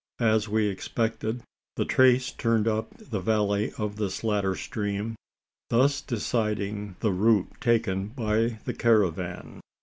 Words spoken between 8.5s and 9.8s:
the caravan.